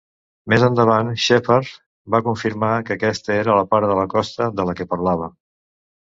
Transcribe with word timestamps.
Més 0.51 0.63
endavant, 0.67 1.09
Shepherd 1.23 1.73
va 2.15 2.21
confirmar 2.27 2.69
que 2.87 2.95
aquesta 2.95 3.33
era 3.41 3.59
la 3.59 3.67
part 3.75 3.89
de 3.91 3.99
la 4.01 4.07
costa 4.15 4.47
de 4.61 4.65
la 4.71 4.75
que 4.81 4.89
parlava. 4.95 5.29